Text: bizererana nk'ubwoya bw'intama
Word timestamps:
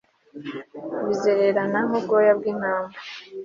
bizererana 1.07 1.79
nk'ubwoya 1.87 2.31
bw'intama 2.37 2.95